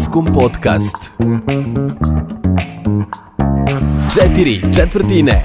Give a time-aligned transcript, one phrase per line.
[0.00, 0.96] Maskum Podcast.
[4.14, 5.42] Četiri četvrtine.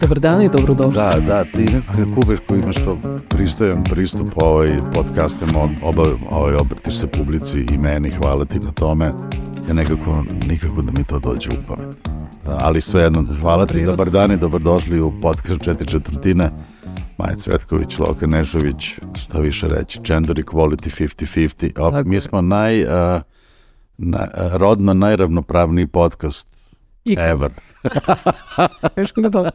[0.00, 0.94] Dobar dan i dobrodošli.
[0.94, 2.98] Da, da, ti nekako kubeš koji imaš to
[3.28, 9.12] pristojan pristup ovaj podcastima, oba, ovaj, obratiš se publici i meni, hvala ti na tome.
[9.68, 12.08] Ja nekako, nikako da mi to dođe u pamet.
[12.46, 16.50] Ali svejedno, hvala ti, dobar dan i dobrodošli u podcast četiri četvrtine.
[17.24, 21.80] Maja Cvetković, Loka Nešović, šta više reći, gender equality 50-50.
[21.80, 22.90] Op, Tako mi smo naj, uh,
[23.98, 27.24] na, rodno najravnopravniji podcast Ikad.
[27.24, 27.50] ever.
[28.96, 29.50] Još to?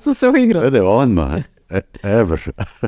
[0.00, 0.70] Smo se uigrali.
[0.70, 1.32] Ne, odmah,
[1.70, 2.40] e, ever.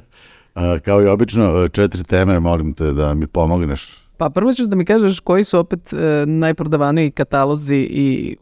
[0.55, 4.09] A, Kao i obično, četiri teme, molim te da mi pomogneš.
[4.17, 8.37] Pa prvo ćeš da mi kažeš koji su opet e, najprodavaniji katalozi i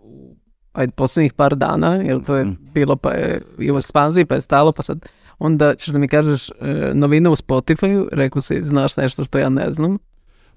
[0.72, 4.40] ajde, poslednjih par dana, jer to je bilo pa je i u ekspanziji, pa je
[4.40, 5.06] stalo, pa sad
[5.38, 6.54] onda ćeš da mi kažeš e,
[6.94, 9.98] novine u Spotify, rekao si, znaš nešto što ja ne znam,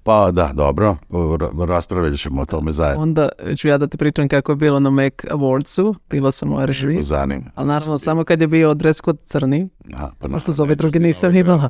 [0.02, 3.02] Pa da, dobro, ra- raspravljat ćemo o tome zajedno.
[3.02, 6.66] onda ću ja da ti pričam kako je bilo na Mac Awardsu, bila sam u
[6.66, 7.50] režiji, Zanima.
[7.54, 10.98] ali naravno samo kad je bio dress code crni, Aha, pa na- za ove druge
[11.00, 11.68] nisam imala.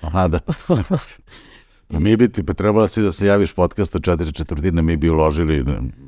[0.00, 0.38] Aha, da.
[1.88, 4.96] Pa mi bi ti, pa trebala si da se javiš podcast od četiri četvrtine, mi
[4.96, 5.64] bi uložili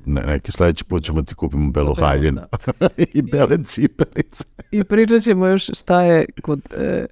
[0.07, 2.41] ne, neki sledeći put ćemo ti kupimo belu belo, haljinu
[3.15, 4.45] i bele cipelice.
[4.71, 7.07] I pričat ćemo još šta je kod e,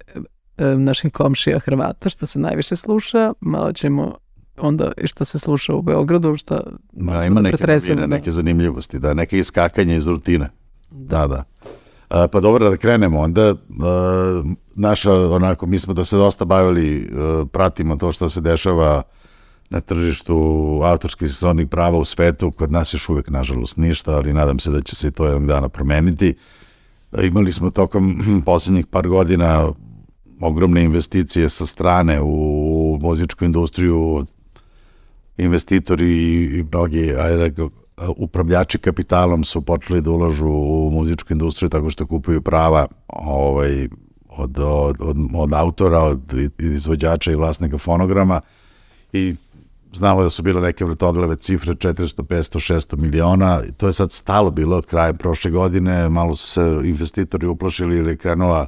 [0.57, 4.17] e, naših komšija Hrvata, što se najviše sluša, malo ćemo
[4.57, 6.59] onda i što se sluša u Beogradu, šta
[6.91, 8.15] Da, ima neke, pretresemo, novine, da.
[8.15, 10.49] neke zanimljivosti, da, neke iskakanje iz rutine.
[10.91, 11.43] Da, da.
[12.09, 14.43] A, pa dobro da krenemo, onda a,
[14.75, 19.03] naša, onako, mi smo da se dosta bavili, a, pratimo to što se dešava
[19.69, 20.35] na tržištu
[20.83, 24.81] autorskih srodnih prava u svetu, kod nas još uvek, nažalost, ništa, ali nadam se da
[24.81, 26.35] će se to jednog dana promeniti.
[27.23, 29.69] Imali smo tokom posljednjih par godina
[30.41, 34.23] ogromne investicije sa strane u muzičku industriju,
[35.37, 37.69] investitori i mnogi ajde, rekao,
[38.17, 43.87] upravljači kapitalom su počeli da ulažu u muzičku industriju tako što kupuju prava ovaj,
[44.29, 46.21] od, od, od, od autora, od
[46.57, 48.41] izvođača i vlasnika fonograma.
[49.13, 49.35] I
[49.93, 53.61] znamo da su bile neke vrtoglave cifre 400, 500, 600 miliona.
[53.77, 58.17] To je sad stalo bilo krajem prošle godine, malo su se investitori uplašili ili je
[58.17, 58.67] krenula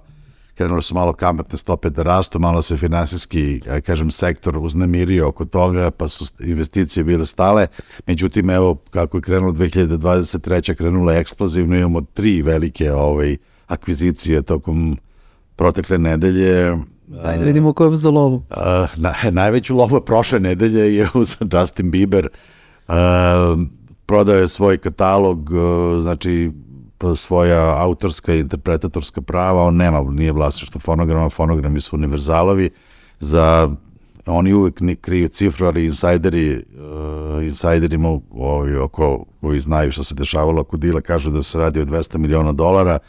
[0.59, 5.91] krenule su malo kamatne stope da rastu, malo se finansijski, kažem, sektor uznemirio oko toga,
[5.91, 7.67] pa su investicije bile stale.
[8.07, 10.73] Međutim, evo, kako je krenulo 2023.
[10.75, 13.37] krenula je eksplozivno, imamo tri velike ovaj,
[13.67, 14.97] akvizicije tokom
[15.55, 16.75] protekle nedelje.
[17.23, 18.35] Ajde vidimo ko je za lovu.
[18.35, 18.55] Uh,
[18.97, 22.27] na, najveću lovu prošle nedelje je uz Justin Bieber.
[22.87, 22.93] Uh,
[24.05, 25.49] prodao je svoj katalog,
[26.01, 26.51] znači
[27.15, 32.69] svoja autorska i interpretatorska prava, on nema, nije vlasništvo fonograma, fonogrami su univerzalovi,
[33.19, 33.69] za
[34.25, 40.15] oni uvek ni kriju cifru, ali insajderi, uh, insajderima ovi, oko, koji znaju što se
[40.15, 42.99] dešavalo oko dila, kažu da se radi o 200 miliona dolara,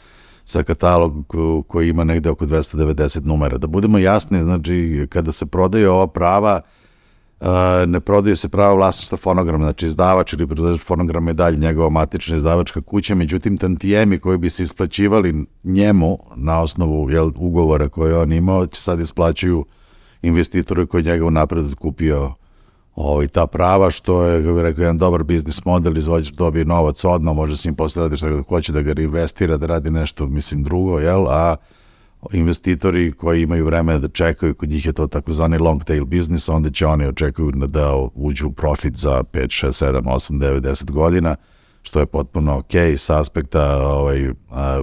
[0.45, 3.57] sa katalog ko- koji ima negde oko 290 numera.
[3.57, 6.80] Da budemo jasni, znači, kada se prodaju ova prava, Uh,
[7.87, 12.35] ne prodaju se prava vlasništva fonograma, znači izdavač ili prodavač fonograma je dalje njegova matična
[12.35, 18.33] izdavačka kuća, međutim tantijemi koji bi se isplaćivali njemu na osnovu jel, ugovora koje on
[18.33, 19.65] imao, će sad isplaćuju
[20.21, 22.33] investitoru koji je njega unapred otkupio
[22.95, 27.03] ovaj, ta prava, što je, kako bih rekao, jedan dobar biznis model, izvođač dobije novac
[27.03, 30.63] odmah, može s njim posle radi šta hoće da ga reinvestira, da radi nešto, mislim,
[30.63, 31.55] drugo, jel, a
[32.33, 36.69] investitori koji imaju vremena da čekaju, kod njih je to takozvani long tail biznis, onda
[36.69, 40.91] će oni očekuju na da uđu u profit za 5, 6, 7, 8, 9, 10
[40.91, 41.35] godina,
[41.81, 44.33] što je potpuno ok sa aspekta ovaj,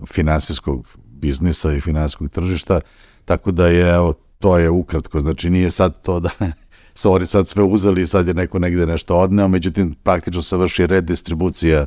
[0.06, 2.80] finansijskog biznisa i finansijskog tržišta,
[3.24, 6.30] tako da je, evo, to je ukratko, znači nije sad to da
[7.02, 11.86] sorry, sad sve uzeli sad je neko negde nešto odneo, međutim, praktično se vrši redistribucija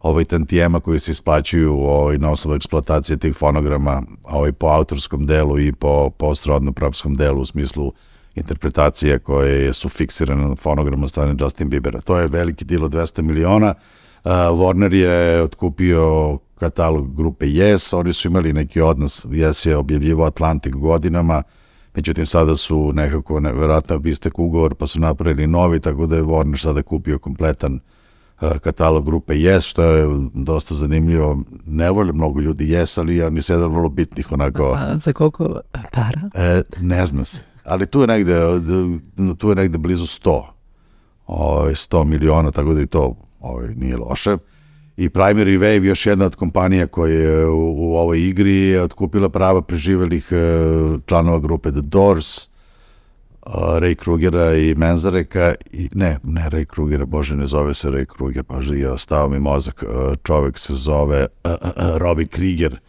[0.00, 5.58] ovaj tantijema koji se isplaćuju ovaj, na osnovu eksploatacije tih fonograma ovaj, po autorskom delu
[5.58, 7.92] i po, po srodno-pravskom delu u smislu
[8.34, 12.00] interpretacije koje su fiksirane na fonogramu strane Justin Biebera.
[12.00, 13.74] To je veliki dil od 200 miliona.
[14.24, 20.24] Uh, Warner je otkupio katalog grupe Yes, oni su imali neki odnos, Yes je objavljivo
[20.24, 21.42] Atlantik godinama,
[21.94, 26.62] međutim sada su nekako nevjerojatno istek ugovor pa su napravili novi, tako da je Warner
[26.62, 27.80] sada kupio kompletan uh,
[28.60, 31.42] katalog grupe Yes, što je dosta zanimljivo.
[31.66, 34.76] Ne vole mnogo ljudi Yes, ali ja nisam jedan vrlo bitnih onako...
[34.78, 35.60] A za koliko
[35.92, 36.20] para?
[36.34, 37.42] E, ne zna se.
[37.64, 38.40] Ali tu je negde,
[39.38, 40.42] tu je negde blizu 100.
[41.26, 44.36] Ovaj 100 miliona, tako da i to ovaj, nije loše.
[44.96, 49.28] I Primary Wave, još jedna od kompanija koja je u, u ovoj igri, je otkupila
[49.28, 50.36] prava preživelih e,
[51.06, 52.49] članova grupe The Doors.
[53.46, 58.42] Ray Krugera i Menzareka, i, ne, ne Ray Krugera, bože, ne zove se Ray Kruger,
[58.42, 62.80] bože, je ostao mi mozak, uh, čovek se zove uh, uh, uh, Robbie Krieger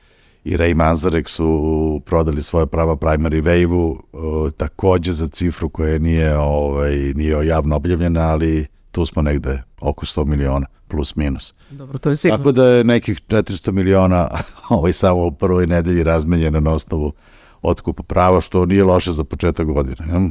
[0.44, 6.38] i Ray Manzarek su prodali svoje prava Primary Wave-u, uh, takođe za cifru koja nije,
[6.38, 11.53] ovaj, nije javno objavljena, ali tu smo negde oko 100 miliona, plus minus.
[11.69, 12.38] Dobro, to je sigurno.
[12.38, 14.30] Tako da je nekih 400 miliona
[14.69, 17.13] ovaj samo u prvoj nedelji razmenjeno na osnovu
[17.62, 20.08] otkupa prava, što nije loše za početak godine.
[20.10, 20.30] Ja?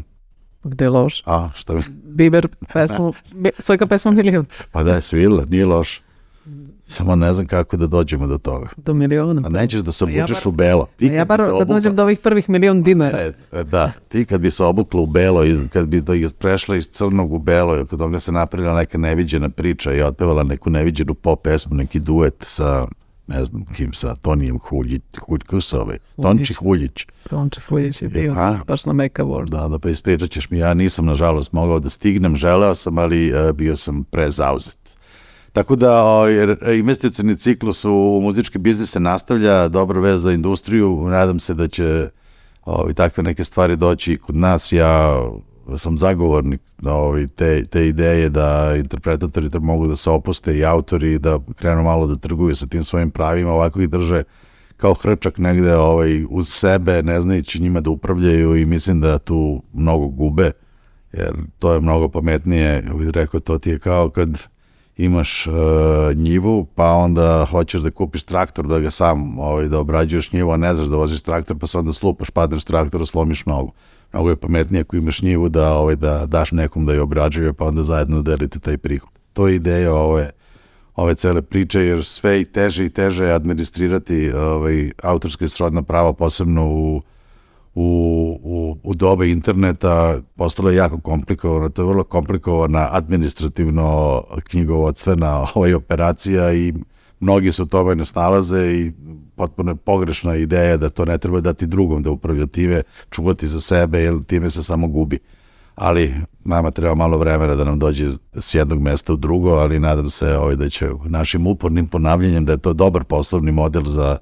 [0.64, 1.22] Gde je loš?
[1.26, 1.80] A, šta mi?
[2.04, 3.12] Biber pesmu,
[3.58, 4.44] svojka pesma milion.
[4.72, 6.02] Pa da je svila, nije loš.
[6.82, 8.68] Samo ne znam kako da dođemo do toga.
[8.76, 9.42] Do miliona.
[9.44, 10.86] A nećeš da se Pa ja obučeš bar- u belo.
[10.96, 13.18] Ti ja kad bar da obukla- dođem do ovih prvih milion dinara.
[13.18, 15.42] E, e, da, ti kad bi se obukla u belo,
[15.72, 19.48] kad bi da prešla iz crnog u belo, i kod toga se napravila neka neviđena
[19.48, 22.86] priča i otpevala neku neviđenu pop pesmu, neki duet sa,
[23.30, 27.06] ne znam kim, sa Tonijem Huljić, Hulj, kako se ovaj, Tonči Huljić.
[27.30, 28.58] Tonče Fuljić je bio A?
[28.66, 29.48] baš na Make Award.
[29.48, 33.28] Da, da, pa ispričat ćeš mi, ja nisam nažalost mogao da stignem, želeo sam, ali
[33.28, 34.78] e, bio sam prezauzet.
[35.52, 41.08] Tako da o, jer investicioni ciklus u muzički biznis se nastavlja, dobra vez za industriju,
[41.08, 42.08] nadam se da će
[42.64, 44.72] o, i takve neke stvari doći kod nas.
[44.72, 45.20] Ja
[45.78, 50.64] sam zagovornik da, ovi, te, te ideje da interpretatori da mogu da se opuste i
[50.64, 54.22] autori da krenu malo da trguju sa tim svojim pravima, ovako ih drže
[54.76, 59.62] kao hrčak negde ovaj, uz sebe, ne znajući njima da upravljaju i mislim da tu
[59.72, 60.50] mnogo gube,
[61.12, 64.38] jer to je mnogo pametnije, bih rekao, to ti je kao kad
[64.96, 65.54] imaš uh,
[66.16, 70.56] njivu, pa onda hoćeš da kupiš traktor da ga sam ovaj, da obrađuješ njivu, a
[70.56, 73.72] ne znaš da voziš traktor, pa se onda slupaš, padneš s traktora, slomiš nogu.
[74.12, 77.64] Mnogo je pametnije ako imaš njivu da, ovaj, da daš nekom da je obrađuje, pa
[77.64, 79.10] onda zajedno delite taj prihod.
[79.32, 80.30] To je ideja ove,
[80.96, 85.82] ove cele priče, jer sve i teže i teže je administrirati ovaj, autorske i srodna
[85.82, 87.02] prava, posebno u
[87.74, 95.46] u, u, u dobe interneta postalo je jako komplikovano, to je vrlo komplikovana administrativno knjigovodstvena
[95.54, 96.74] ovaj operacija i
[97.20, 98.92] mnogi se u tome ne snalaze i
[99.36, 103.60] potpuno je pogrešna ideja da to ne treba dati drugom da upravlja time, čuvati za
[103.60, 105.18] sebe, jer time se samo gubi.
[105.74, 106.14] Ali
[106.44, 110.36] nama treba malo vremena da nam dođe s jednog mesta u drugo, ali nadam se
[110.36, 114.18] ovaj, da će našim upornim ponavljanjem da je to dobar poslovni model za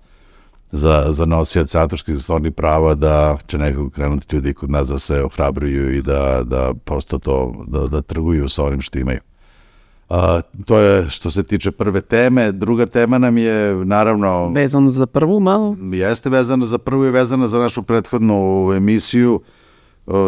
[0.70, 5.22] za, za nosioce autorskih stvarnih prava da će nekako krenuti ljudi kod nas da se
[5.22, 9.20] ohrabruju i da, da prosto to, da, da trguju sa onim što imaju.
[10.08, 12.52] A, to je što se tiče prve teme.
[12.52, 15.76] Druga tema nam je naravno Vezano za prvu malo.
[15.92, 19.40] jeste vezana za prvu i vezana za našu prethodnu emisiju.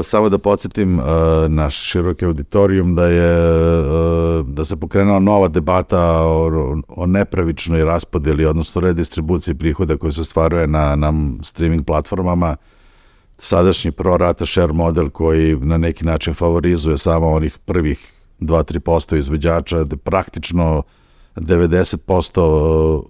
[0.02, 1.00] Samo da podsjetim
[1.48, 3.52] naš široki auditorijum da je
[4.44, 10.66] da se pokrenula nova debata o, o nepravičnoj raspodeli, odnosno redistribuciji prihoda koji se ostvaruje
[10.66, 11.12] na, na
[11.42, 12.56] streaming platformama.
[13.38, 19.84] Sadašnji pro rata share model koji na neki način favorizuje samo onih prvih 2-3% izvođača,
[19.84, 20.82] da praktično
[21.36, 23.02] 90%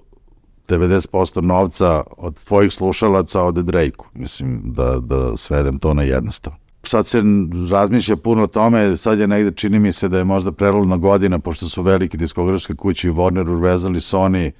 [0.69, 4.05] 90% novca od tvojih slušalaca ode Drake-u.
[4.15, 6.53] Mislim da, da svedem to na jednostav.
[6.82, 7.23] Sad se
[7.71, 11.38] razmišlja puno o tome, sad je negde čini mi se da je možda preludna godina,
[11.38, 14.50] pošto su velike diskografske kuće i Warner uvezali Sony,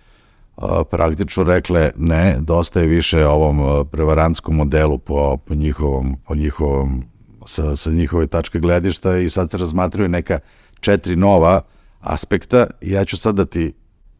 [0.91, 7.05] praktično rekle ne, dosta je više ovom prevarantskom modelu po, po njihovom, po njihovom
[7.47, 10.38] sa, sa njihove tačke gledišta i sad se razmatraju neka
[10.81, 11.61] četiri nova
[12.00, 13.73] aspekta i ja ću sad da ti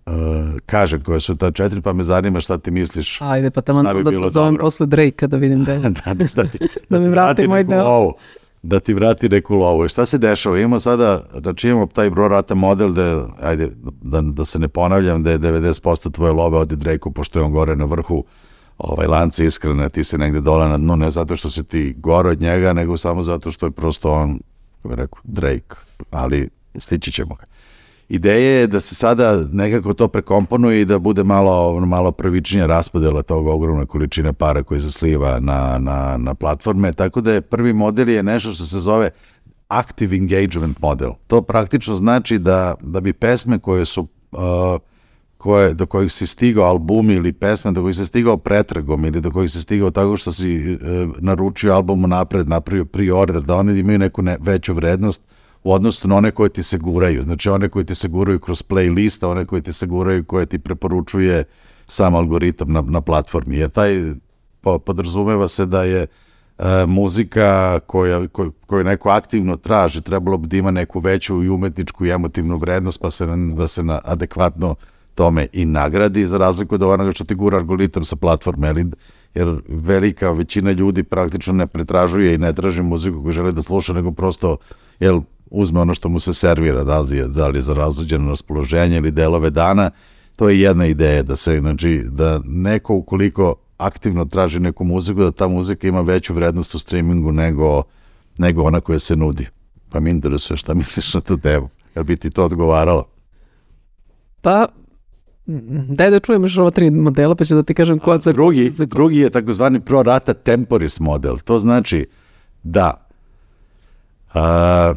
[0.07, 0.13] uh,
[0.67, 3.21] kažem koje su ta četiri, pa me zanima šta ti misliš.
[3.21, 4.65] Ajde, pa tamo bi da bilo te zovem dobro?
[4.65, 5.79] posle Drake-a da vidim da je.
[6.05, 6.59] da, da, da, ti,
[6.91, 7.85] Da mi ti vrati moj deo.
[7.85, 8.15] lovu.
[8.63, 9.85] Da ti vrati neku lovu.
[9.85, 10.59] I šta se dešava?
[10.59, 13.71] Imamo sada, znači imamo taj bro rata model da, ajde,
[14.03, 17.53] da, da se ne ponavljam, da je 90% tvoje love odi Drake-u, pošto je on
[17.53, 18.25] gore na vrhu
[18.81, 22.31] ovaj lance iskrene, ti se negde dole na dnu, ne zato što si ti gore
[22.31, 24.41] od njega, nego samo zato što je prosto on,
[24.83, 25.77] kako rekao, Drake,
[26.11, 27.45] ali stići ćemo ga.
[28.09, 33.23] Ideja je da se sada nekako to prekomponuje i da bude malo, malo pravičnija raspodela
[33.23, 37.73] tog ogromne količine para koji se sliva na, na, na platforme, tako da je prvi
[37.73, 39.11] model je nešto što se zove
[39.69, 41.11] active engagement model.
[41.27, 44.41] To praktično znači da, da bi pesme koje su uh,
[45.41, 49.31] koje, do kojih si stigao albumi ili pesme, do kojih si stigao pretragom ili do
[49.31, 50.77] kojih si stigao tako što si e,
[51.19, 55.25] naručio album napred, napravio pre-order, da oni imaju neku ne, veću vrednost
[55.65, 57.23] u odnosu na one koje ti se guraju.
[57.23, 60.47] Znači one koje ti se guraju kroz playlist, a one koje ti se guraju koje
[60.47, 61.45] ti preporučuje
[61.87, 63.57] sam algoritam na, na platformi.
[63.57, 64.03] Jer taj
[64.61, 66.07] po, podrazumeva se da je
[66.59, 71.49] e, muzika koja, koju, koju neko aktivno traži, trebalo bi da ima neku veću i
[71.49, 74.75] umetničku i emotivnu vrednost, pa se da se na adekvatno
[75.21, 78.69] tome i nagradi, za razliku od onoga što ti gura algoritam sa platforme.
[78.69, 78.87] Ali
[79.35, 83.93] jer velika većina ljudi praktično ne pretražuje i ne traži muziku koju žele da sluša,
[83.93, 84.57] nego prosto
[85.01, 88.97] jel, uzme ono što mu se servira, da li je, da li za razlođeno raspoloženje
[88.97, 89.91] ili delove dana,
[90.37, 95.31] to je jedna ideja da se, znači, da neko ukoliko aktivno traži neku muziku, da
[95.31, 97.83] ta muzika ima veću vrednost u streamingu nego,
[98.39, 99.47] nego ona koja se nudi.
[99.91, 101.69] Pa mi interesuje šta misliš na tu temu.
[101.95, 103.05] Jel bi ti to odgovaralo?
[104.41, 104.67] Pa,
[105.89, 108.33] daj da čujem još ova tri modela, pa ću da ti kažem ko za...
[108.33, 111.37] Drugi, za- drugi je takozvani pro rata temporis model.
[111.45, 112.07] To znači
[112.63, 113.07] da
[114.35, 114.95] a,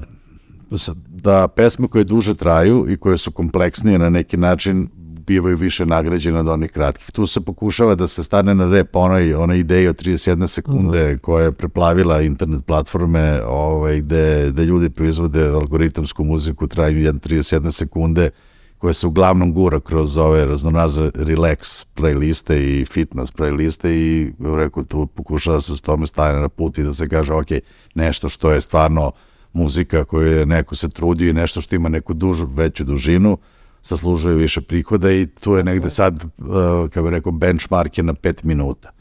[1.08, 4.90] da pesme koje duže traju i koje su kompleksnije na neki način
[5.28, 7.12] bivaju više nagrađene od onih kratkih.
[7.12, 11.46] Tu se pokušava da se stane na rep onoj, onoj ideji od 31 sekunde koja
[11.46, 18.30] je preplavila internet platforme ovaj, gde, gde ljudi proizvode algoritamsku muziku traju 31 sekunde
[18.84, 25.06] koja se uglavnom gura kroz ove raznorazne relax playliste i fitness playliste i rekao tu
[25.08, 27.48] pokušava se s tome stane na put i da se kaže ok,
[27.96, 29.12] nešto što je stvarno
[29.54, 33.38] muzika koju je neko se trudio i nešto što ima neku dužu, veću dužinu
[33.84, 36.46] zaslužuje više prihoda i tu je negde sad, uh,
[36.90, 38.92] kako bih rekao, benchmark je na 5 minuta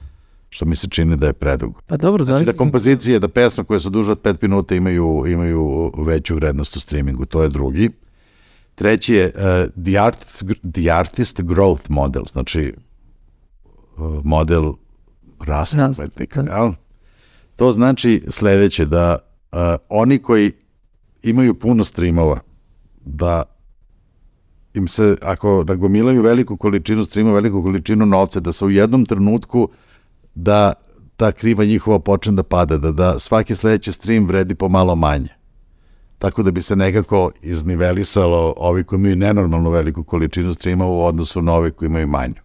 [0.51, 1.81] što mi se čini da je predugo.
[1.87, 5.93] Pa dobro, Znači da kompozicije, da pesme koje su duže od 5 minuta imaju, imaju
[5.97, 7.91] veću vrednost u streamingu, to je drugi.
[8.75, 12.75] Treći je uh, the, art, the Artist Growth Model, znači
[13.97, 14.73] uh, model
[15.45, 16.43] rasta umetnika.
[16.43, 16.73] da.
[17.57, 19.19] To znači sledeće, da
[19.53, 20.53] uh, oni koji
[21.23, 22.41] imaju puno streamova,
[23.05, 23.43] da
[24.75, 29.69] im se, ako nagomilaju veliku količinu streama, veliku količinu novca, da se u jednom trenutku
[30.35, 30.73] da
[31.17, 35.29] ta kriva njihova počne da pada, da, da svaki sledeći stream vredi pomalo manje.
[36.23, 41.43] Tako da bi se nekako iznivelisalo ovi koji imaju nenormalno veliku količinu streama u odnosu
[41.43, 42.41] na ove koji imaju manju.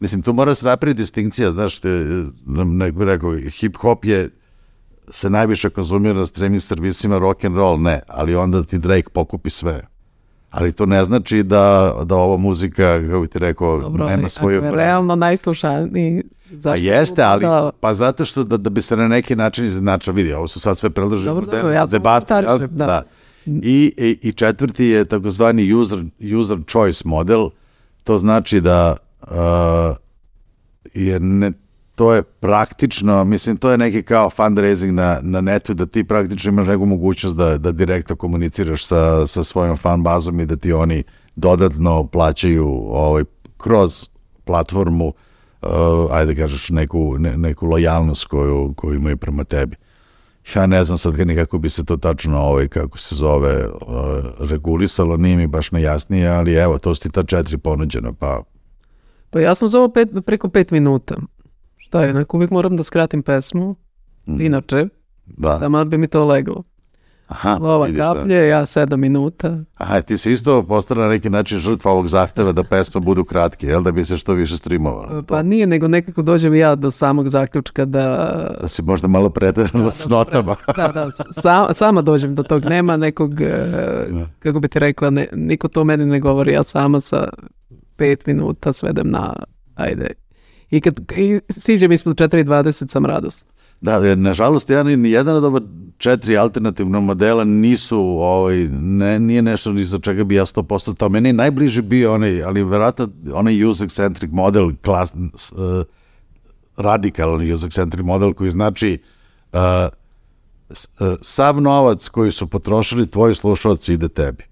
[0.00, 1.88] Mislim, tu mora se napraviti distinkcija, znaš, te,
[2.66, 4.30] neko rekao, hip-hop je
[5.10, 9.50] se najviše konzumira na streaming servisima rock and roll, ne, ali onda ti Drake pokupi
[9.50, 9.86] sve.
[10.54, 14.62] Ali to ne znači da, da ova muzika, kako bi ti rekao, Dobro, nema svoju...
[14.62, 16.18] je realno najslušaniji.
[16.18, 19.64] A Zašto jeste, ali Da, pa zato što da, da bi se na neki način
[19.64, 22.44] izjednačio, vidi, ovo su sad sve predloženi Dobro, dobro, ja debatu, jel?
[22.44, 23.02] komentarišem, da.
[23.46, 26.04] I, i, I četvrti je takozvani user,
[26.38, 27.48] user choice model,
[28.04, 29.28] to znači da uh,
[30.94, 31.52] je ne,
[31.94, 36.48] to je praktično, mislim, to je neki kao fundraising na, na netu, da ti praktično
[36.48, 40.72] imaš neku mogućnost da, da direktno komuniciraš sa, sa svojom fan bazom i da ti
[40.72, 41.02] oni
[41.36, 43.24] dodatno plaćaju ovaj,
[43.56, 44.08] kroz
[44.44, 45.06] platformu
[45.62, 45.68] uh,
[46.10, 49.76] ajde da kažeš neku, ne, neku lojalnost koju, koju imaju prema tebi.
[50.54, 53.72] Ja ne znam sad nikako bi se to tačno ovaj, kako se zove uh,
[54.38, 58.42] regulisalo, nije mi baš najjasnije, ali evo, to su ti ta četiri ponuđena, pa
[59.34, 61.16] Pa ja sam za ovo pet, preko pet minuta.
[61.94, 63.76] Šta je, neko uvijek moram da skratim pesmu.
[64.28, 64.40] Mhm.
[64.40, 64.86] Inače,
[65.26, 65.58] da.
[65.58, 66.62] tamo bi mi to leglo.
[67.26, 68.14] Aha, Lova vidiš da.
[68.14, 69.58] kaplje, ja sedam minuta.
[69.74, 73.66] Aha, ti si isto postala na neki način žrtva ovog zahteva da pesme budu kratke,
[73.66, 75.22] jel da bi se što više streamovalo?
[75.28, 78.06] Pa nije, nego nekako dođem ja do samog zaključka da...
[78.60, 80.56] Da si možda malo preterala s notama.
[80.76, 81.10] Da, da,
[81.42, 82.64] sa, sama dođem do tog.
[82.64, 83.66] Nema nekog, e,
[84.38, 87.28] kako bi ti rekla, ne, niko to meni ne govori, ja sama sa
[87.96, 89.34] pet minuta svedem na,
[89.74, 90.23] ajde.
[90.74, 93.46] I kad i siđem ispod 4.20 sam radost.
[93.80, 95.60] Da, jer nažalost ja ni, jedan od ova
[95.98, 101.08] četiri alternativna modela nisu, ovaj, ne, nije nešto ni za čega bi ja 100% stao.
[101.08, 105.84] Meni je najbliži bio onaj, ali verovatno onaj user-centric model, klas, uh,
[106.76, 108.98] radikalan user-centric model koji znači
[109.52, 109.60] uh,
[111.22, 114.44] sav novac koji su potrošili tvoji slušalci ide tebi.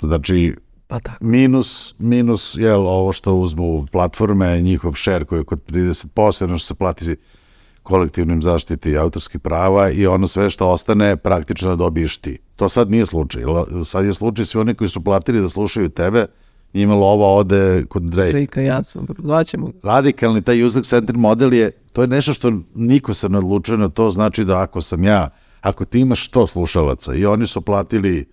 [0.00, 0.56] Znači,
[0.88, 1.24] Pa tako.
[1.24, 6.66] minus, minus jel, ovo što uzmu platforme, njihov share koji je kod 30%, ono što
[6.66, 7.16] se plati
[7.82, 12.38] kolektivnim zaštiti autorskih prava i ono sve što ostane praktično dobiješ ti.
[12.56, 13.42] To sad nije slučaj.
[13.84, 16.26] Sad je slučaj svi oni koji su platili da slušaju tebe,
[16.74, 18.32] njima lova ode kod Drake.
[18.32, 19.70] Rika, jasno, zvaćemo.
[19.82, 23.88] Radikalni taj user center model je, to je nešto što niko se ne odlučuje na
[23.88, 25.28] to, znači da ako sam ja,
[25.60, 28.28] ako ti imaš 100 slušalaca i oni su platili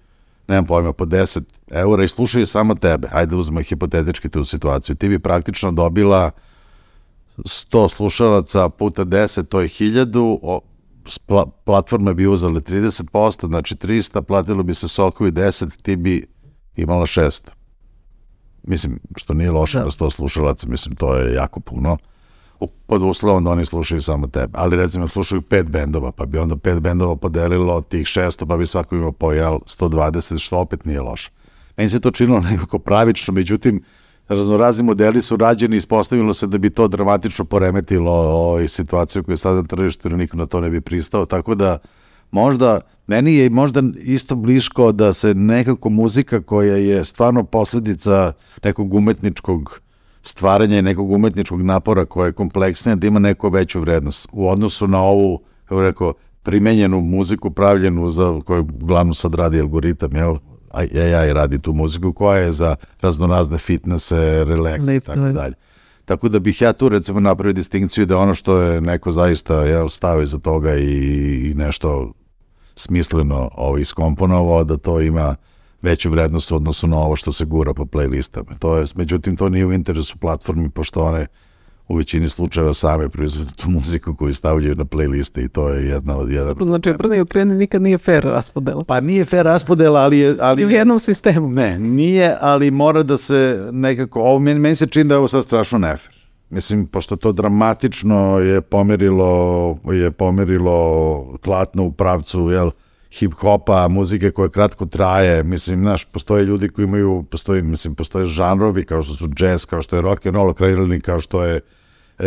[0.47, 5.09] nemam pojma, po 10 eura i slušaju samo tebe, ajde uzmemo hipotetički tu situaciju, ti
[5.09, 6.31] bi praktično dobila
[7.37, 10.61] 100 slušalaca puta 10, to je 1000, o,
[11.25, 16.27] pla, platforme bi uzele 30%, znači 300, platilo bi se sokovi 10, ti bi
[16.75, 17.49] imala 600.
[18.63, 19.83] Mislim, što nije loše Da.
[19.83, 21.97] da 100 slušalaca, mislim, to je jako puno.
[22.87, 24.53] Pod uslovom da oni slušaju samo tebe.
[24.53, 28.65] Ali recimo slušaju pet bendova, pa bi onda pet bendova podelilo tih 600, pa bi
[28.65, 31.29] svako imao po jel, 120, što opet nije loše.
[31.77, 33.81] Meni se to činilo nekako pravično, međutim,
[34.27, 39.33] raznorazni modeli su rađeni i ispostavilo se da bi to dramatično poremetilo ovaj, situaciju koja
[39.33, 41.77] je sada na tržištu, jer niko na to ne bi pristao, tako da
[42.31, 48.93] možda, meni je možda isto bliško da se nekako muzika koja je stvarno posledica nekog
[48.93, 49.81] umetničkog
[50.21, 54.87] stvaranja i nekog umetničkog napora koja je kompleksnija, da ima neku veću vrednost u odnosu
[54.87, 56.13] na ovu, kako rekao,
[56.43, 60.37] primenjenu muziku pravljenu za koju glavno sad radi algoritam, jel?
[60.75, 65.53] AI radi tu muziku koja je za raznorazne fitnesse, relax i tako dalje.
[66.05, 69.89] Tako da bih ja tu recimo napravio distinkciju da ono što je neko zaista jel,
[69.89, 72.11] stavio iza toga i, i nešto
[72.75, 75.35] smisleno ovo iskomponovao, da to ima
[75.81, 78.57] veću vrednost u odnosu na ovo što se gura po playlistama.
[78.59, 81.27] To je, međutim, to nije u interesu platformi, pošto one
[81.87, 86.17] u većini slučajeva same proizvode tu muziku koju stavljaju na playliste i to je jedna
[86.17, 86.47] od jedan.
[86.47, 88.83] Dobro, znači, obrne i okreni nikad nije fair raspodela.
[88.83, 90.35] Pa nije fair raspodela, ali je...
[90.39, 91.49] Ali, I u jednom sistemu.
[91.49, 94.21] Ne, nije, ali mora da se nekako...
[94.21, 96.15] Ovo, meni, meni se čini da je ovo sad strašno nefer.
[96.49, 102.71] Mislim, pošto to dramatično je pomerilo, je pomerilo tlatno u pravcu, jel,
[103.19, 108.85] hip-hopa, muzike koja kratko traje, mislim, znaš, postoje ljudi koji imaju, postoji, mislim, postoje žanrovi
[108.85, 111.59] kao što su jazz, kao što je rock and roll, kreirani, kao što je e,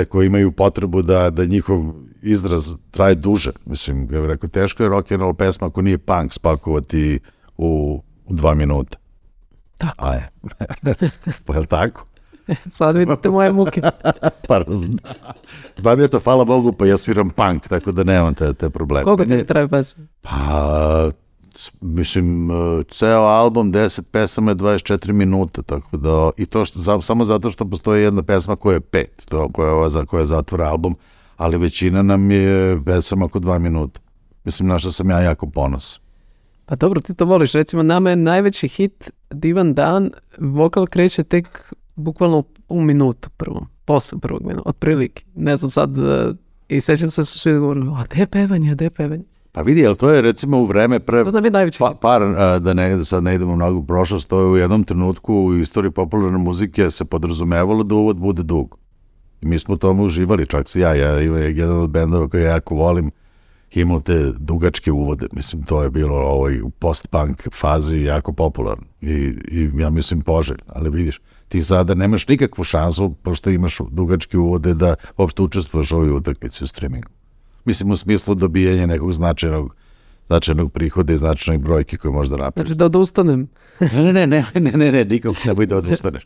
[0.08, 1.80] koji imaju potrebu da, da njihov
[2.22, 3.50] izraz traje duže.
[3.66, 7.20] Mislim, ja bih rekao, teško je rock and roll pesma ako nije punk spakovati
[7.56, 8.96] u, u dva minuta.
[9.78, 10.06] Tako.
[10.06, 10.30] A je.
[11.46, 12.06] pa je li tako?
[12.70, 13.80] Sad vidite moje muke.
[14.48, 14.98] pa znam.
[15.76, 19.04] Znam je to, hvala Bogu, pa ja sviram punk, tako da nemam te, te probleme.
[19.04, 20.04] Koliko ti traje pesma?
[20.20, 21.10] Pa,
[21.80, 22.48] mislim,
[22.90, 27.64] ceo album, 10 pesama je 24 minuta, tako da, i to što, samo zato što
[27.64, 30.96] postoji jedna pesma koja je pet, to koja, je, koja zatvora album,
[31.36, 34.00] ali većina nam je pesama oko dva minuta.
[34.44, 36.00] Mislim, na što sam ja jako ponos.
[36.66, 37.52] Pa dobro, ti to voliš.
[37.52, 44.18] Recimo, nama je najveći hit Divan dan, vokal kreće tek bukvalno u minutu prvom, posle
[44.18, 45.24] prvog minuta, otprilike.
[45.34, 46.36] Ne znam sad, uh,
[46.68, 49.24] i sećam se su svi govorili, a gde je pevanje, gde je pevanje?
[49.58, 51.24] Pa vidi, jel to je recimo u vreme pre...
[51.24, 53.86] To nam je najveći pa, par, a, da ne, da sad ne idemo mnogo u
[53.86, 58.42] prošlost, to je u jednom trenutku u istoriji popularne muzike se podrazumevalo da uvod bude
[58.42, 58.78] dug.
[59.40, 62.42] I mi smo u tome uživali, čak se ja, ja imam jedan od bendova koje
[62.42, 63.10] ja jako volim,
[63.74, 65.26] imao te dugačke uvode.
[65.32, 68.84] Mislim, to je bilo ovoj u post-punk fazi jako popularno.
[69.00, 69.14] I,
[69.50, 74.74] I ja mislim poželj, ali vidiš, ti sada nemaš nikakvu šansu, pošto imaš dugačke uvode,
[74.74, 77.17] da uopšte učestvuješ u ovoj utakmici u streamingu.
[77.68, 79.74] Mislim, u smislu dobijanja nekog značajnog
[80.26, 82.68] značajnog prihoda i značajnog brojke koje možda napraviš.
[82.68, 83.48] Znači da odustanem.
[83.94, 86.24] ne, ne, ne, ne, ne, ne, ne, nikako nemoj da odustaneš.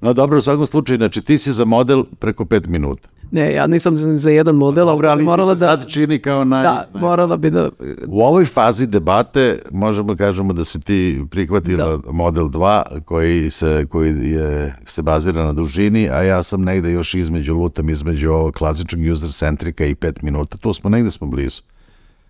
[0.00, 3.08] No dobro, u svakom slučaju, znači ti si za model preko 5 minuta.
[3.30, 5.76] Ne, ja nisam za, za jedan model, Dobro, ali morala se da...
[5.76, 6.62] sad čini kao naj...
[6.62, 7.70] Da, morala bi da...
[8.08, 12.12] U ovoj fazi debate možemo kažemo da si ti prihvatila da.
[12.12, 17.14] model 2 koji se koji je se bazira na dužini, a ja sam negde još
[17.14, 20.58] između lutam između ovog klasičnog user centrika i 5 minuta.
[20.58, 21.62] Tu smo negde smo blizu.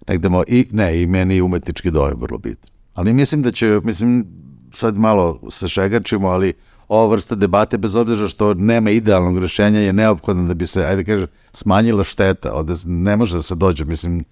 [0.08, 2.70] Negde mo, i ne, i meni umetnički dojam vrlo bitan.
[2.94, 4.26] Ali mislim da će mislim
[4.70, 6.52] sad malo se šegačimo, ali
[6.88, 11.02] ova vrsta debate, bez obzira što nema idealnog rešenja, je neophodno da bi se, ajde
[11.02, 12.52] da kaže, smanjila šteta.
[12.52, 14.24] Ovde ne može da se dođe, mislim,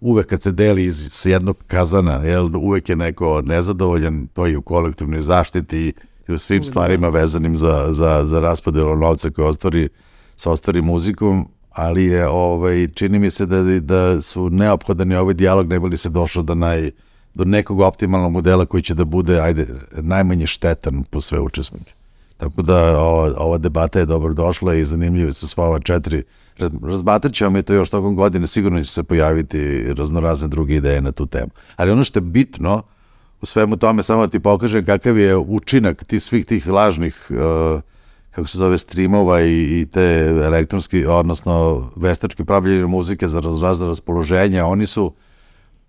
[0.00, 4.58] uvek kad se deli iz s jednog kazana, jel, uvek je neko nezadovoljan, to je
[4.58, 5.92] u kolektivnoj zaštiti
[6.28, 9.88] i svim stvarima vezanim za, za, za raspodelu novca koje ostvari
[10.36, 15.68] sa ostvari muzikom, ali je, ovaj, čini mi se da, da su neophodan ovaj dijalog
[15.68, 16.90] ne bi li se došlo do naj,
[17.34, 21.92] do nekog optimalnog modela koji će da bude, ajde, najmanje štetan po sve učesnike.
[22.42, 26.22] Tako da ova, ova debata je dobro došla i zanimljiva sa sva ova četiri.
[26.82, 31.12] Razmatrat ćemo mi to još tokom godine, sigurno će se pojaviti raznorazne druge ideje na
[31.12, 31.50] tu temu.
[31.76, 32.82] Ali ono što je bitno
[33.40, 37.80] u svemu tome, samo da ti pokažem kakav je učinak ti svih tih lažnih uh,
[38.30, 40.02] kako se zove, streamova i, i te
[40.44, 45.12] elektronski, odnosno veštačke pravljenje muzike za razrazne raspoloženja, oni su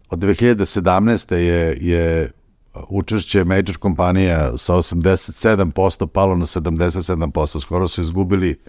[0.09, 1.35] od 2017.
[1.35, 2.31] je, je
[2.89, 8.59] učešće major kompanija sa 87% palo na 77%, skoro su izgubili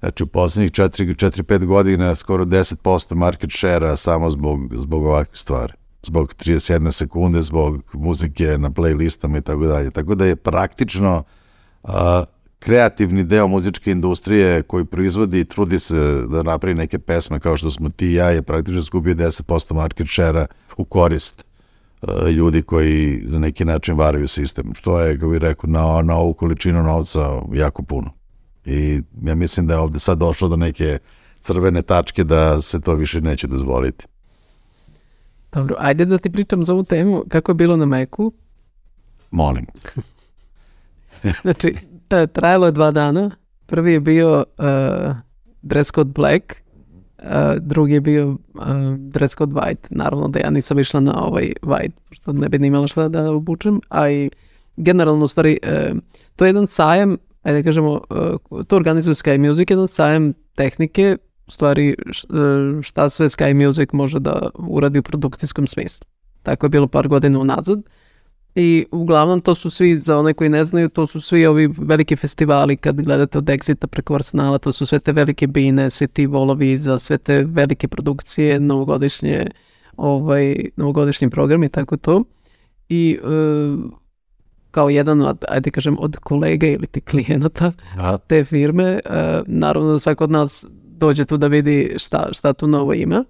[0.00, 5.72] znači u poslednjih 4-5 godina skoro 10% market share-a samo zbog, zbog ovakve stvari
[6.06, 9.90] zbog 31 sekunde, zbog muzike na playlistama i tako dalje.
[9.90, 11.22] Tako da je praktično
[11.82, 12.24] a,
[12.58, 15.96] kreativni deo muzičke industrije koji proizvodi i trudi se
[16.30, 20.06] da napravi neke pesme kao što smo ti i ja je praktično izgubio 10% market
[20.10, 21.53] share-a u korist
[22.36, 26.34] ljudi koji na neki način varaju sistem, što je, kako bih rekao, na, na ovu
[26.34, 28.10] količinu novca jako puno.
[28.64, 30.98] I ja mislim da je ovde sad došlo do neke
[31.40, 34.06] crvene tačke da se to više neće dozvoliti.
[35.52, 37.24] Dobro, ajde da ti pričam za ovu temu.
[37.28, 38.32] Kako je bilo na Meku?
[39.30, 39.66] Molim.
[41.42, 41.74] znači,
[42.10, 43.30] E, Trajalo je dva dana.
[43.66, 45.16] Prvi je bio uh,
[45.62, 46.54] dress code black,
[47.60, 48.36] drugi je bio uh,
[48.98, 49.86] dress code white.
[49.90, 53.80] Naravno da ja nisam išla na ovaj white, što ne bi imala šta da obučem,
[53.88, 54.30] a i
[54.76, 55.98] generalno u stvari uh,
[56.36, 57.90] to je jedan sajam, ajde da kažemo,
[58.50, 63.88] uh, to organizuje Sky Music, jedan sajam tehnike, u stvari uh, šta sve Sky Music
[63.92, 66.06] može da uradi u produkcijskom smislu.
[66.42, 67.78] Tako je bilo par godina unazad.
[68.56, 72.16] I uglavnom to su svi, za one koji ne znaju, to su svi ovi veliki
[72.16, 76.26] festivali kad gledate od Exita preko Arsenala, to su sve te velike bine, svi ti
[76.26, 79.46] volovi za sve te velike produkcije, novogodišnje,
[79.96, 82.22] ovaj, novogodišnji program i tako to.
[82.88, 83.26] I e,
[84.70, 88.18] kao jedan od, ajde kažem, od kolega ili ti klijenata Da.
[88.18, 89.00] te firme, e,
[89.46, 93.24] naravno da svako od nas dođe tu da vidi šta, šta tu novo ima.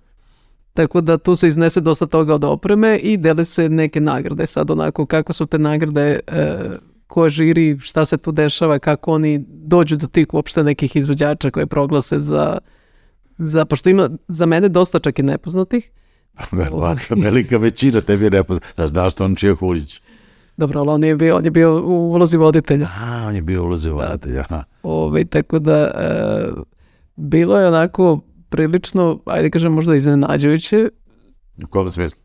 [0.75, 4.47] Tako da tu se iznese dosta toga od opreme i dele se neke nagrade.
[4.47, 6.57] Sad onako kako su te nagrade, e,
[7.07, 11.67] ko žiri, šta se tu dešava, kako oni dođu do tih uopšte nekih izvođača koje
[11.67, 12.59] proglase za,
[13.39, 15.91] za pošto ima za mene dosta čak i nepoznatih.
[16.53, 18.67] Verovatno, velika većina tebi je nepoznata.
[18.77, 20.01] Da znaš što on čije Huljić.
[20.57, 22.89] Dobro, ali on je bio, on je bio u ulozi voditelja.
[23.01, 24.65] A, on je bio ulazi voditelj, aha.
[24.83, 26.49] Ovaj, tako da e,
[27.17, 28.21] bilo je onako
[28.55, 30.89] prilično, ajde kažem možda iznenađujuće,
[31.65, 32.21] U kom smislu?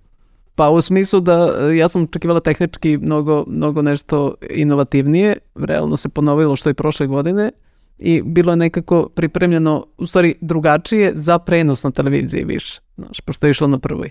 [0.56, 6.10] pa u smislu da e, ja sam očekivala tehnički mnogo, mnogo nešto inovativnije, realno se
[6.10, 7.52] ponovilo što i prošle godine
[7.98, 13.48] i bilo je nekako pripremljeno, u stvari drugačije za prenos na televiziji više, znaš, pošto
[13.48, 14.10] je išlo na prvoj.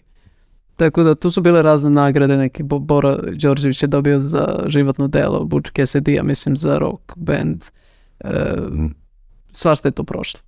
[0.77, 5.09] Tako da tu su bile razne nagrade, neki Bo- Bora Đorđević je dobio za životno
[5.09, 7.63] delo, Butch Cassidy, ja mislim za rock band,
[8.21, 8.55] e,
[9.53, 10.41] svašta je to prošlo.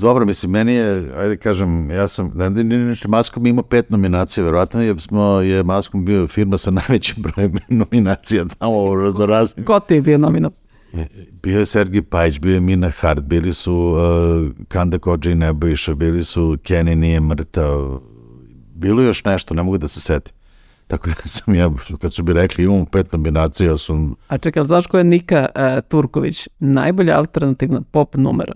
[0.00, 3.90] Dobro, mislim, meni je, ajde kažem, ja sam, ne, ne, ne, ne, Maskom ima pet
[3.90, 7.52] nominacija, verovatno je, smo, je Maskom bio firma sa najvećim brojem
[7.84, 9.66] nominacija tamo u raznoraznim.
[9.66, 10.56] Ko ti je bio nominovan?
[11.42, 15.94] Bio je Sergij Pajić, bio je Mina Hart, bili su uh, Kanda Kođa i Nebojša,
[15.94, 18.00] bili su Kenny nije mrtav,
[18.74, 20.34] bilo je još nešto, ne mogu da se setim.
[20.86, 24.64] Tako da sam ja, kad su bi rekli imamo pet nominacija, ja sam, A čekaj,
[24.64, 26.48] znaš ko je Nika e, Turković?
[26.58, 28.54] Najbolja alternativna pop numera.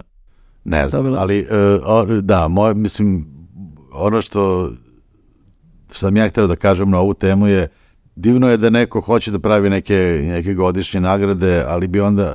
[0.67, 1.21] Ne znam, Dobila.
[1.21, 1.47] ali
[2.09, 3.27] uh, da, moje, mislim,
[3.93, 4.71] ono što
[5.89, 7.69] sam ja hteo da kažem na ovu temu je,
[8.17, 12.35] divno je da neko hoće da pravi neke, neke godišnje nagrade, ali bi onda,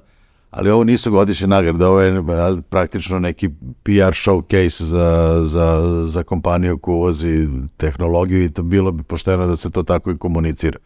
[0.50, 2.24] ali ovo nisu godišnje nagrade, ovo je
[2.70, 3.50] praktično neki
[3.84, 9.56] PR showcase za, za, za kompaniju koja uvozi tehnologiju i to bilo bi pošteno da
[9.56, 10.80] se to tako i komunicira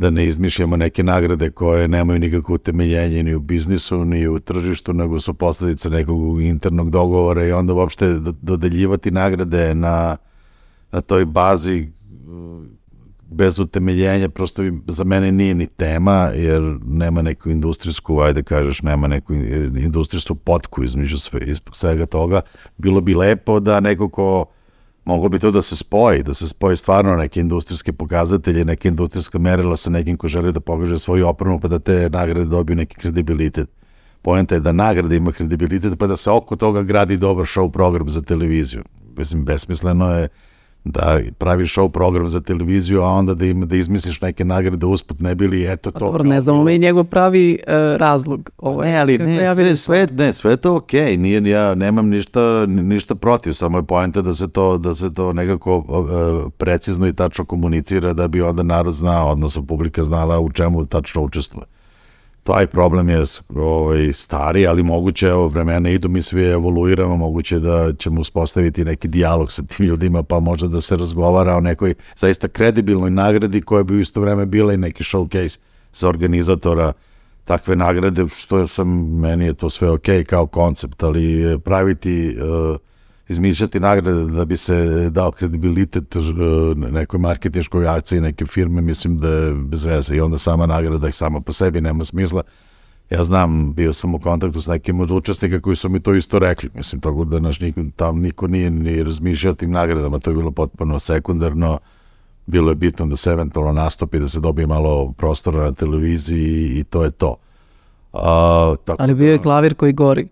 [0.00, 4.92] da ne izmišljamo neke nagrade koje nemaju nikakvo utemeljenje ni u biznisu, ni u tržištu,
[4.92, 10.16] nego su posledice nekog internog dogovora i onda uopšte do- dodeljivati nagrade na,
[10.92, 11.88] na toj bazi
[12.28, 12.64] uh,
[13.30, 19.08] bez utemeljenja, prosto za mene nije ni tema, jer nema neku industrijsku, ajde kažeš, nema
[19.08, 21.40] neku in- industrijsku potku između sve,
[21.72, 22.40] svega toga.
[22.78, 24.46] Bilo bi lepo da neko ko
[25.04, 29.38] moglo bi to da se spoji, da se spoji stvarno neke industrijske pokazatelje, neke industrijska
[29.38, 32.96] merila sa nekim ko želi da pokaže svoju opremu, pa da te nagrade dobiju neki
[32.96, 33.68] kredibilitet.
[34.22, 38.10] Pojenta je da nagrada ima kredibilitet, pa da se oko toga gradi dobar show program
[38.10, 38.82] za televiziju.
[39.16, 40.28] Mislim, besmisleno je
[40.84, 45.20] da pravi show program za televiziju, a onda da, im, da izmisliš neke nagrade usput,
[45.20, 46.04] ne bili, eto Pa to.
[46.04, 48.50] dobro, kao ne znamo mi njegov pravi e, razlog.
[48.58, 51.74] Ovo je, Ne, ali ne, ja sve, sve, ne, sve je to okej, nije, ja
[51.74, 56.52] nemam ništa, ništa protiv, samo je poenta da se to, da se to nekako uh,
[56.58, 61.22] precizno i tačno komunicira da bi onda narod znao, odnosno publika znala u čemu tačno
[61.22, 61.66] učestvuje.
[62.50, 63.22] Taj problem je
[63.56, 69.08] ovaj, stari, ali moguće, evo, vremena idu, mi svi evoluiramo, moguće da ćemo uspostaviti neki
[69.08, 73.82] dijalog sa tim ljudima, pa možda da se razgovara o nekoj zaista kredibilnoj nagradi koja
[73.82, 75.58] bi u isto vreme bila i neki showcase
[75.92, 76.92] za organizatora
[77.44, 82.76] takve nagrade, što sam, meni je to sve ok kao koncept, ali praviti, uh,
[83.30, 86.24] izmišljati nagrade da bi se dao kredibilitet uh,
[86.76, 91.14] nekoj marketinškoj akciji neke firme, mislim da je bez veze i onda sama nagrada ih
[91.14, 92.42] sama po sebi nema smisla.
[93.10, 96.38] Ja znam, bio sam u kontaktu s nekim od učesnika koji su mi to isto
[96.38, 96.70] rekli.
[96.74, 100.50] Mislim, tako da naš niko, tam niko nije ni razmišljao tim nagradama, to je bilo
[100.50, 101.78] potpuno sekundarno.
[102.46, 106.84] Bilo je bitno da se eventualno nastupi, da se dobije malo prostora na televiziji i
[106.84, 107.36] to je to.
[108.12, 110.28] A, tako, Ali bio je klavir koji gori.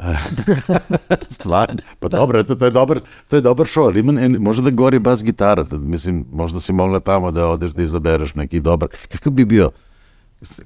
[1.28, 1.76] Stvarno?
[1.98, 4.98] Pa dobro, eto, to je dobar, to je dobar show, ali ima, možda da gori
[4.98, 8.88] bas gitara, da, mislim, možda si mogla tamo da odeš da izabereš neki dobar.
[9.08, 9.70] Kakav bi bio,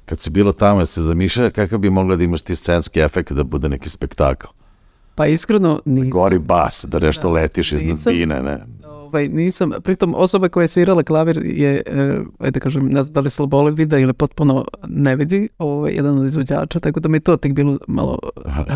[0.05, 3.45] kad si bilo tamo, se zamišlja, kakav bi mogla da imaš ti scenski efekt da
[3.45, 4.47] bude neki spektakl?
[5.15, 6.11] Pa iskreno nisam.
[6.11, 8.59] Gori bas, da nešto letiš iznad bine, ne?
[9.15, 13.21] Ovaj, nisam, pritom osoba koja je svirala klavir je, e, ajde kažem, ne znam da
[13.21, 17.37] li slabole vida ili potpuno ne vidi, ovaj, jedan od izvođača, tako da mi to
[17.37, 18.19] tek bilo malo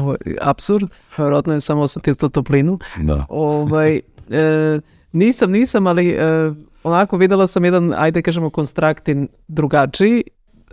[0.00, 2.78] ovaj, absurd, vjerojatno je samo osetio to toplinu.
[3.02, 3.26] Da.
[3.28, 4.80] Ovaj, e,
[5.12, 10.22] nisam, nisam, ali e, onako videla sam jedan, ajde kažemo, konstraktin drugačiji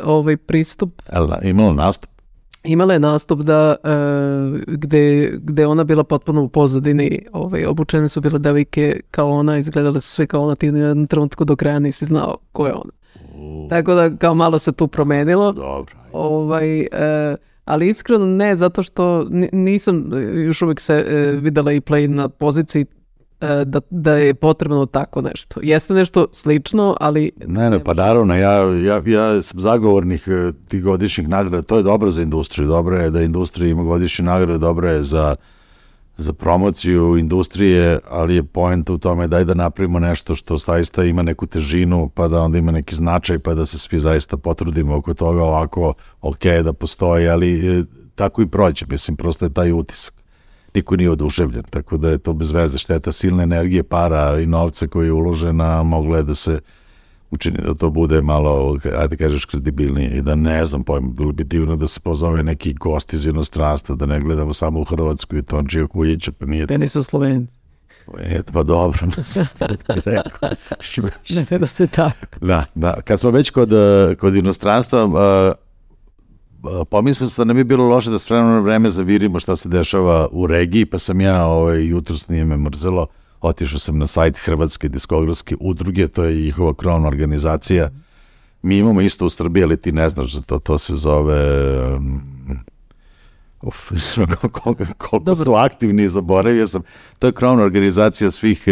[0.03, 1.01] ovaj pristup.
[1.13, 2.09] Jel da, imalo nastup?
[2.65, 3.89] Imala je nastup da, e,
[4.67, 9.99] gde, gde ona bila potpuno u pozadini, ovaj, obučene su bile devike kao ona, izgledale
[10.01, 12.91] su sve kao ona, ti u jednom trenutku do kraja nisi znao ko je ona.
[13.69, 15.51] Tako da kao malo se tu promenilo.
[15.51, 15.95] Dobro.
[16.13, 16.87] Ovaj, e,
[17.65, 20.11] ali iskreno ne, zato što ni- nisam
[20.45, 22.85] još uvijek se e, videla i play na poziciji
[23.65, 25.59] da, da je potrebno tako nešto.
[25.63, 30.83] Jeste nešto slično, ali Ne, ne, pa naravno, ja, ja, ja sam zagovornik e, tih
[30.83, 34.89] godišnjih nagrada, to je dobro za industriju, dobro je da industrija ima godišnje nagrade, dobro
[34.89, 35.35] je za,
[36.17, 41.21] za promociju industrije, ali je point u tome daj da napravimo nešto što zaista ima
[41.21, 45.13] neku težinu, pa da onda ima neki značaj, pa da se svi zaista potrudimo oko
[45.13, 47.83] toga, ovako, ok, da postoji, ali e,
[48.15, 50.24] tako i prođe, mislim, prosto je taj utisak.
[50.75, 54.87] Niko nije oduševljen, tako da je to bez veze šteta silne energije, para i novca
[54.87, 56.59] koji je uložena, moglo je da se
[57.31, 61.43] učini da to bude malo, ajde kažeš, kredibilnije i da ne znam pojma, bilo bi
[61.43, 65.41] divno da se pozove neki gost iz inostranstva, da ne gledamo samo u Hrvatsku i
[65.41, 67.53] Tončija Kuljića, pa nije meni su Slovenci.
[68.19, 69.65] E, pa dobro, sam ti
[70.05, 70.49] rekao.
[71.29, 72.25] Ne, ne da se tako.
[72.41, 73.01] Da, da.
[73.01, 75.11] Kad smo već kod, eh, kod inostranstva, uh,
[76.89, 79.69] pomislio sam da ne bi bilo loše da s vremena na vreme zavirimo šta se
[79.69, 83.07] dešava u regiji, pa sam ja ovaj, jutros nije me mrzelo,
[83.41, 87.89] otišao sam na sajt Hrvatske diskografske udruge, to je njihova krovna organizacija.
[88.61, 91.39] Mi imamo isto u Srbiji, ali ti ne znaš za to, to se zove...
[91.95, 92.21] Um,
[93.61, 93.91] Uf,
[94.51, 95.43] koliko, koliko Dobro.
[95.43, 96.81] su aktivni, zaboravio sam.
[97.19, 98.71] To je krovna organizacija svih e,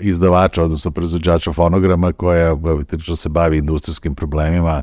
[0.00, 2.56] izdavača, odnosno proizvođača fonograma koja
[3.02, 4.82] što se bavi industrijskim problemima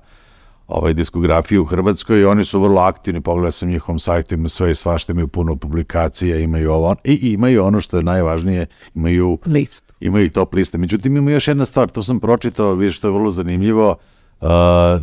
[0.67, 4.71] ovaj, diskografiju u Hrvatskoj i oni su vrlo aktivni, pogledao sam njihovom sajtu, ima sve
[4.71, 9.93] i svašta, imaju puno publikacija, imaju ovo, i imaju ono što je najvažnije, imaju List.
[9.99, 10.77] imaju i top liste.
[10.77, 14.47] Međutim, ima još jedna stvar, to sam pročitao, vidiš, što je vrlo zanimljivo, uh,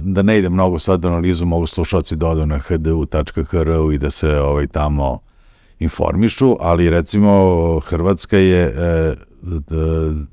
[0.02, 4.40] da ne ide mnogo sad analizu, mogu slušalci da odu na hdu.hr i da se
[4.40, 5.18] ovaj, tamo
[5.78, 9.14] informišu, ali recimo Hrvatska je e,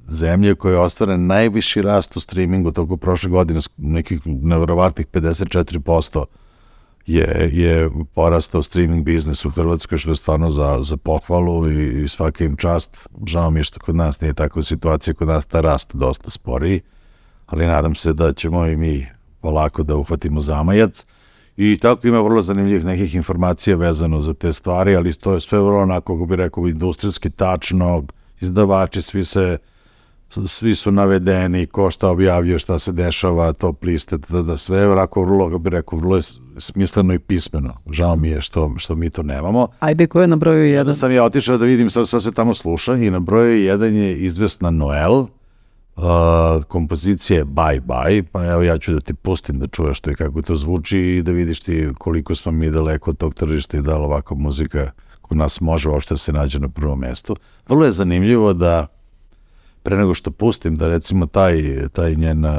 [0.07, 6.25] zemlja koja je ostvaren najviši rast u streamingu toko prošle godine, nekih nevjerovatnih 54%
[7.05, 12.07] je, je porastao streaming biznis u Hrvatskoj, što je stvarno za, za pohvalu i, i
[12.07, 13.09] svaka im čast.
[13.27, 16.81] Žao mi je što kod nas nije takva situacija, kod nas ta rast dosta sporiji,
[17.45, 19.07] ali nadam se da ćemo i mi
[19.41, 21.05] polako da uhvatimo zamajac.
[21.57, 25.59] I tako ima vrlo zanimljivih nekih informacija vezano za te stvari, ali to je sve
[25.59, 28.03] vrlo onako, kako bi rekao, industrijski tačno,
[28.41, 29.57] izdavači, svi se
[30.45, 34.89] svi su navedeni, ko šta objavljuje, šta se dešava, top liste, da, da sve je
[34.89, 36.21] onako vrlo, bi rekao, vrlo je
[36.57, 37.73] smisleno i pismeno.
[37.91, 39.67] Žao mi je što, što mi to nemamo.
[39.79, 40.81] Ajde, ko je na broju jedan?
[40.81, 43.95] Onda sam ja otišao da vidim šta, šta se tamo sluša i na broju jedan
[43.95, 49.67] je izvesna Noel, uh, kompozicije Bye Bye, pa evo ja ću da ti pustim da
[49.67, 53.17] čuješ to i kako to zvuči i da vidiš ti koliko smo mi daleko od
[53.17, 54.91] tog tržišta i da li ovakva muzika
[55.31, 57.35] kod nas može uopšte da se nađe na prvom mestu.
[57.67, 58.87] Vrlo je zanimljivo da
[59.83, 62.51] pre nego što pustim da recimo taj, taj njen uh,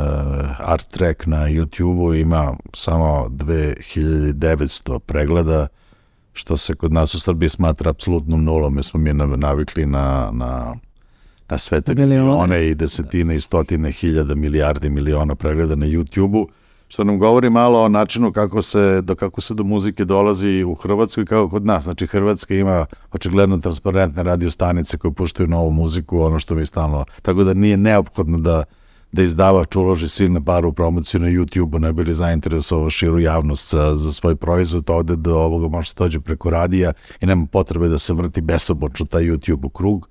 [0.58, 5.66] art track na YouTube-u ima samo 2900 pregleda,
[6.32, 10.30] što se kod nas u Srbiji smatra apsolutnom nulom, jer smo mi nav- navikli na,
[10.32, 10.74] na,
[11.48, 16.48] na sve te milione i desetine i stotine hiljada milijardi miliona pregleda na YouTube-u,
[16.92, 20.74] što nam govori malo o načinu kako se, do, kako se do muzike dolazi u
[20.74, 21.84] Hrvatskoj kao kod nas.
[21.84, 27.04] Znači, Hrvatska ima očigledno transparentne radio stanice koje puštaju novu muziku, ono što mi stalno...
[27.22, 28.64] Tako da nije neophodno da
[29.12, 33.70] da izdavač uloži silne pare u promociju na YouTube-u, ne bi li zainteresovao širu javnost
[33.70, 37.88] za, za svoj proizvod, ovde do ovoga može da dođe preko radija i nema potrebe
[37.88, 40.08] da se vrti besobočno taj YouTube u krug.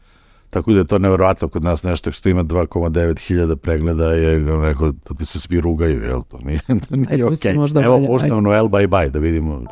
[0.52, 5.16] Така да тоа неверојатно код нас нешто што има 2,9 хиляда прегледа е некој да
[5.16, 6.60] ти се сви ругај, ел тоа не.
[7.08, 7.56] е окей.
[7.56, 9.64] Да Ево можна основно ел бај бај да видиме.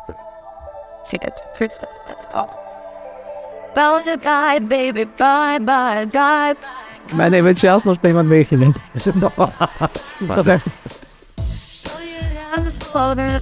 [7.12, 8.72] Мене е веќе јасно што има 2000.
[10.36, 10.60] Добре.
[12.90, 13.38] Problem,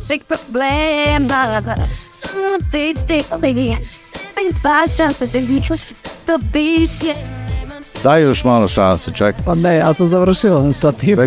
[4.63, 5.69] pa se vidiš
[6.27, 7.15] To piše
[8.03, 9.45] Daj još malo šanse, čekaj.
[9.45, 11.19] Pa ne, ja sam završila sa tim.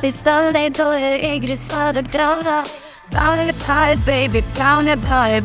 [0.00, 2.64] Ti stavljaj to je igri sladog drava
[3.10, 5.42] Pound pie, baby, pound pie,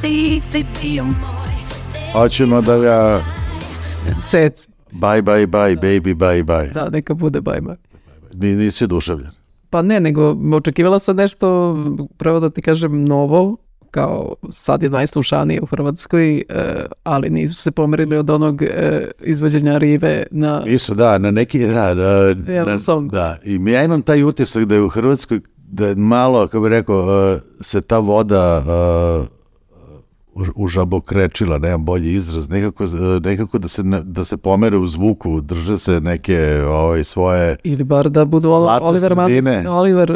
[0.00, 1.54] Ti si bio moj
[2.12, 3.20] Hoćemo da ga
[4.20, 4.70] Seci.
[4.92, 6.72] Bye, bye, bye, baby, bye, bye.
[6.72, 7.76] Da, neka bude bye bye.
[8.34, 9.30] Ni, nisi oduševljen.
[9.70, 11.76] Pa ne, nego očekivala sam nešto,
[12.16, 13.56] pravo da ti kažem, novo,
[13.94, 16.42] kao sad je najslušanije u Hrvatskoj, e,
[17.04, 20.62] ali nisu se pomerili od onog e, izvođenja rive na...
[20.66, 21.94] Nisu, da, na neki, da,
[22.66, 23.36] na- sam- da.
[23.44, 26.98] I ja imam taj utisak da je u Hrvatskoj, da je malo, kako bih rekao,
[27.34, 28.62] uh, se ta voda
[30.56, 32.84] užabokrečila, nemam bolji izraz, nekako,
[33.24, 38.10] nekako da, se, da se pomere u zvuku, drže se neke ovaj, svoje, Ili bar
[38.10, 39.70] da budu Oliver sredine.
[39.70, 40.10] Oliver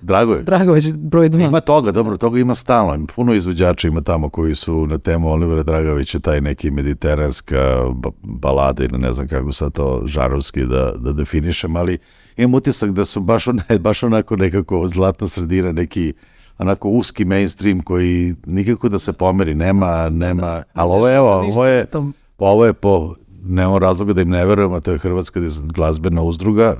[0.00, 0.42] drago je.
[0.42, 1.46] Dragović broj 2.
[1.46, 3.06] Ima toga, dobro, toga ima stalno.
[3.16, 8.84] Puno izvođača ima tamo koji su na temu Olivera Dragovića, taj neki mediteranska ba- balada
[8.84, 11.98] ili ne znam kako sad to žarovski da, da definišem, ali
[12.36, 16.12] imam utisak da su baš, one, baš onako nekako zlatna sredina, neki
[16.58, 21.64] onako uski mainstream koji nikako da se pomeri, nema, nema, ali ovo je, evo, ovo
[21.66, 21.86] je,
[22.38, 25.40] ovo je po, nemamo razloga da im ne verujemo, to je Hrvatska
[25.74, 26.76] glazbena uzdruga,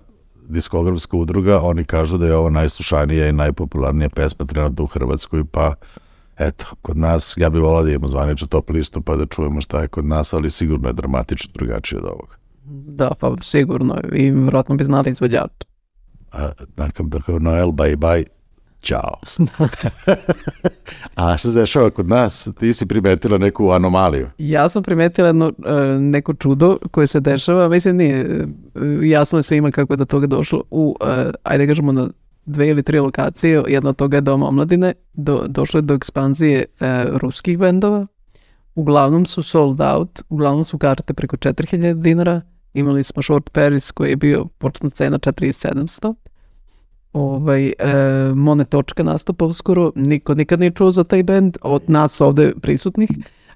[0.48, 5.74] diskografska udruga, oni kažu da je ovo najslušanija i najpopularnija pesma trenutno u Hrvatskoj, pa
[6.38, 9.80] eto, kod nas, ja bih volao da imamo zvaničnu top listu pa da čujemo šta
[9.80, 12.36] je kod nas, ali sigurno je dramatično drugačije od ovoga.
[12.86, 14.00] Da, pa sigurno.
[14.12, 15.50] I vjerojatno bi znali izvođač.
[16.32, 18.24] A, dakle, dakle, Noel, bye bye,
[18.84, 19.14] Ćao.
[21.14, 22.48] A što se dešava kod nas?
[22.58, 24.28] Ti si primetila neku anomaliju.
[24.38, 28.46] Ja sam primetila jedno, e, neko čudo koje se dešava, mislim nije e,
[29.02, 32.08] jasno je svima kako je do toga došlo u, e, ajde kažemo na
[32.46, 36.64] dve ili tri lokacije, jedna od toga je Dom omladine, do, došlo je do ekspanzije
[36.80, 38.06] e, ruskih bendova,
[38.74, 42.40] uglavnom su sold out, uglavnom su karte preko 4000 dinara,
[42.74, 46.14] imali smo Short Paris koji je bio početna cena 4700,
[47.14, 47.74] ovaj, e,
[48.34, 53.10] Mone Točka nastupa uskoro, niko nikad nije čuo za taj band, od nas ovde prisutnih,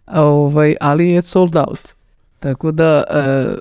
[0.06, 1.88] ovaj, ali je sold out.
[2.38, 3.58] Tako da e,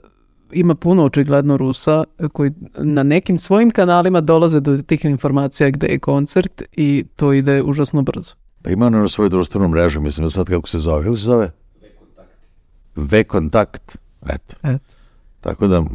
[0.52, 6.00] ima puno očigledno Rusa koji na nekim svojim kanalima dolaze do tih informacija gde je
[6.00, 8.34] koncert i to ide užasno brzo.
[8.62, 11.04] Pa ima ono na svoju društvenu mrežu, mislim da sad kako se zove.
[11.04, 11.50] Kako se zove?
[12.96, 13.98] V-kontakt.
[14.30, 14.56] Eto.
[14.64, 14.94] Eto,
[15.40, 15.88] Tako da, uh,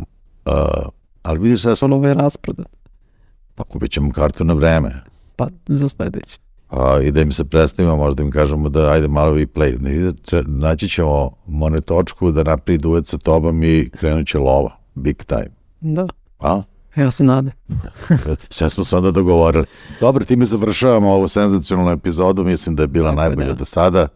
[1.23, 2.82] ali vidiš sad, ovo je rasprodat.
[3.55, 4.93] Pa kupit ćemo kartu na vreme.
[5.37, 6.39] Pa za sledeći.
[6.71, 9.77] A, I da im se predstavimo, možda im kažemo da ajde malo vi play.
[10.47, 14.71] Naći ćemo monetočku da napravi duet sa tobom i krenut će lova.
[14.95, 15.49] Big time.
[15.81, 16.07] Da,
[16.39, 16.63] A?
[16.97, 17.53] ja se nadam.
[18.51, 19.65] Sve smo se onda dogovorili.
[20.01, 22.45] Dobro, time završavamo ovu senzacionalnu epizodu.
[22.45, 23.55] Mislim da je bila Tako najbolja da.
[23.55, 24.09] do sada.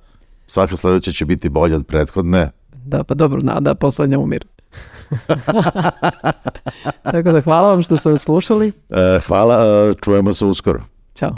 [0.46, 2.50] Svaka sledeća će biti bolja od prethodne.
[2.84, 4.46] Da, pa dobro, nada, poslednja umire.
[7.12, 8.72] Tako da hvala vam što ste nas slušali.
[8.90, 10.80] E, hvala, e, čujemo se uskoro.
[11.14, 11.30] Ćao.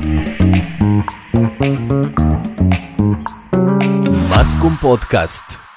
[4.37, 5.67] Maskum Podcast.